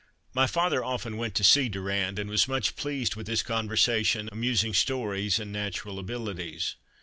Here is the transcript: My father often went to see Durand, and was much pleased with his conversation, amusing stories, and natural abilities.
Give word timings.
My 0.33 0.47
father 0.47 0.83
often 0.83 1.15
went 1.15 1.35
to 1.35 1.43
see 1.43 1.69
Durand, 1.69 2.17
and 2.17 2.27
was 2.27 2.47
much 2.47 2.75
pleased 2.75 3.15
with 3.15 3.27
his 3.27 3.43
conversation, 3.43 4.29
amusing 4.31 4.73
stories, 4.73 5.37
and 5.39 5.51
natural 5.51 5.99
abilities. 5.99 6.75